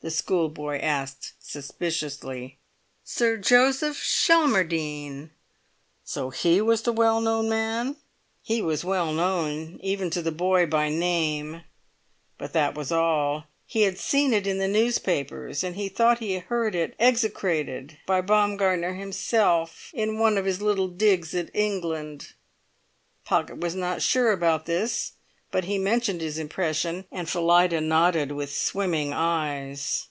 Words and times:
the 0.00 0.10
schoolboy 0.10 0.78
asked 0.80 1.32
suspiciously. 1.38 2.58
"Sir 3.04 3.38
Joseph 3.38 3.96
Schelmerdine." 3.96 5.30
"So 6.04 6.28
he 6.28 6.60
was 6.60 6.82
the 6.82 6.92
well 6.92 7.22
known 7.22 7.48
man!" 7.48 7.96
He 8.42 8.60
was 8.60 8.84
well 8.84 9.14
known 9.14 9.80
even 9.82 10.10
to 10.10 10.20
the 10.20 10.30
boy 10.30 10.66
by 10.66 10.90
name, 10.90 11.62
but 12.36 12.52
that 12.52 12.74
was 12.74 12.92
all. 12.92 13.44
He 13.64 13.84
had 13.84 13.98
seen 13.98 14.34
it 14.34 14.46
in 14.46 14.58
newspapers, 14.70 15.64
and 15.64 15.74
he 15.74 15.88
thought 15.88 16.18
he 16.18 16.32
had 16.32 16.42
heard 16.44 16.74
it 16.74 16.94
execrated 17.00 17.96
by 18.04 18.20
Baumgartner 18.20 18.92
himself 18.92 19.90
in 19.94 20.18
one 20.18 20.36
of 20.36 20.44
his 20.44 20.60
little 20.60 20.88
digs 20.88 21.34
at 21.34 21.50
England. 21.56 22.34
Pocket 23.24 23.56
was 23.56 23.74
not 23.74 24.02
sure 24.02 24.32
about 24.32 24.66
this, 24.66 25.12
but 25.50 25.66
he 25.66 25.78
mentioned 25.78 26.20
his 26.20 26.36
impression, 26.36 27.04
and 27.12 27.28
Phillida 27.30 27.80
nodded 27.80 28.32
with 28.32 28.52
swimming 28.52 29.12
eyes. 29.12 30.08